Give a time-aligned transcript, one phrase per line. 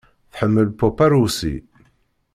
[0.31, 1.55] Tḥemmel pop arusi.